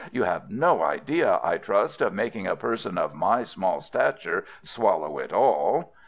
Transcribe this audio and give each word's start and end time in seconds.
You 0.11 0.23
have 0.23 0.49
no 0.49 0.81
idea, 0.81 1.39
I 1.43 1.59
trust, 1.59 2.01
of 2.01 2.11
making 2.11 2.47
a 2.47 2.55
person 2.55 2.97
of 2.97 3.13
my 3.13 3.43
small 3.43 3.81
stature 3.81 4.45
swallow 4.63 5.19
it 5.19 5.31
all." 5.31 5.93